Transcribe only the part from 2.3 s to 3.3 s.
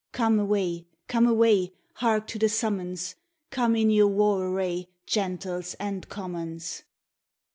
the summons!